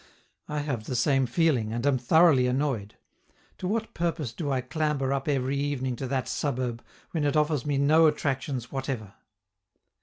[0.49, 2.95] I have the same feeling, and am thoroughly annoyed.
[3.59, 7.67] To what purpose do I clamber up every evening to that suburb, when it offers
[7.67, 9.13] me no attractions whatever?